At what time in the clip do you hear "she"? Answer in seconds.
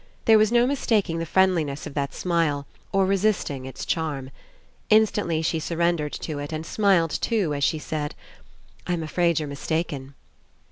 5.43-5.59, 7.63-7.77